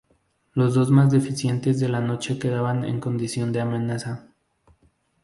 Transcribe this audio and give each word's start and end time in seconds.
Los 0.55 0.73
dos 0.73 0.89
más 0.89 1.11
deficientes 1.11 1.79
de 1.79 1.87
la 1.87 1.99
noche 2.01 2.39
quedaban 2.39 2.85
en 2.85 2.99
condición 2.99 3.51
de 3.51 3.61
amenaza. 3.61 4.25